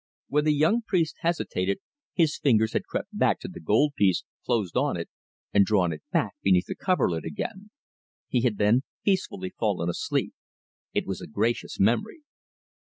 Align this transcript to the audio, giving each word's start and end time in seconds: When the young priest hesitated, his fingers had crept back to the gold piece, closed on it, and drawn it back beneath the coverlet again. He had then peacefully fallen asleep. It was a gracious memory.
When 0.29 0.45
the 0.45 0.53
young 0.55 0.81
priest 0.81 1.17
hesitated, 1.19 1.77
his 2.15 2.39
fingers 2.39 2.73
had 2.73 2.85
crept 2.87 3.15
back 3.15 3.39
to 3.41 3.47
the 3.47 3.59
gold 3.59 3.93
piece, 3.93 4.23
closed 4.43 4.75
on 4.75 4.97
it, 4.97 5.11
and 5.53 5.63
drawn 5.63 5.93
it 5.93 6.01
back 6.11 6.33
beneath 6.41 6.65
the 6.65 6.73
coverlet 6.73 7.23
again. 7.23 7.69
He 8.27 8.41
had 8.41 8.57
then 8.57 8.81
peacefully 9.05 9.51
fallen 9.59 9.89
asleep. 9.89 10.33
It 10.91 11.05
was 11.05 11.21
a 11.21 11.27
gracious 11.27 11.79
memory. 11.79 12.21